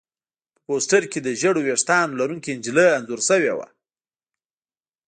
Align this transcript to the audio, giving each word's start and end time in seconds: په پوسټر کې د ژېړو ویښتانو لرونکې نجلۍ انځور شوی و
په 0.53 0.59
پوسټر 0.65 1.03
کې 1.11 1.19
د 1.21 1.27
ژېړو 1.39 1.61
ویښتانو 1.67 2.17
لرونکې 2.21 2.55
نجلۍ 2.57 2.87
انځور 2.91 3.21
شوی 3.27 3.51
و 3.55 3.59